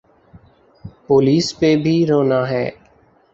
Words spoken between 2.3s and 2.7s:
ہے۔